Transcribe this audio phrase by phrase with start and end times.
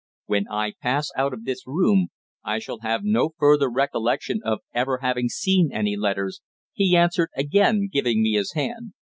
[0.25, 2.07] "When I pass out of this room
[2.43, 6.41] I shall have no further recollection of ever having seen any letters,"
[6.73, 8.93] he answered, again giving me his hand.